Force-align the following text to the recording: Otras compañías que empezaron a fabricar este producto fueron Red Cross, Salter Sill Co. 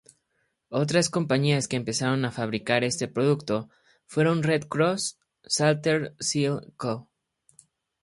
Otras 0.71 1.11
compañías 1.11 1.67
que 1.67 1.75
empezaron 1.75 2.25
a 2.25 2.31
fabricar 2.31 2.83
este 2.83 3.07
producto 3.07 3.69
fueron 4.07 4.41
Red 4.41 4.63
Cross, 4.63 5.19
Salter 5.43 6.15
Sill 6.19 6.73
Co. 6.75 7.07